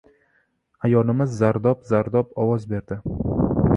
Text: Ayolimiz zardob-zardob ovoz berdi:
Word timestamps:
Ayolimiz 0.87 1.37
zardob-zardob 1.41 2.33
ovoz 2.45 2.67
berdi: 2.73 2.99